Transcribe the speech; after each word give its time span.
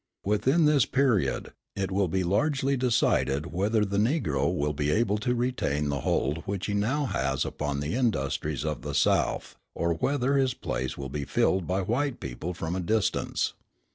Within 0.25 0.65
this 0.65 0.87
period 0.87 1.53
it 1.75 1.91
will 1.91 2.07
be 2.07 2.23
largely 2.23 2.75
decided 2.75 3.53
whether 3.53 3.85
the 3.85 3.99
Negro 3.99 4.51
will 4.51 4.73
be 4.73 4.89
able 4.89 5.19
to 5.19 5.35
retain 5.35 5.89
the 5.89 5.99
hold 5.99 6.39
which 6.47 6.65
he 6.65 6.73
now 6.73 7.05
has 7.05 7.45
upon 7.45 7.81
the 7.81 7.93
industries 7.93 8.65
of 8.65 8.81
the 8.81 8.95
South 8.95 9.57
or 9.75 9.93
whether 9.93 10.37
his 10.37 10.55
place 10.55 10.97
will 10.97 11.09
be 11.09 11.23
filled 11.23 11.67
by 11.67 11.83
white 11.83 12.19
people 12.19 12.55
from 12.55 12.75
a 12.75 12.79
distance. 12.81 13.53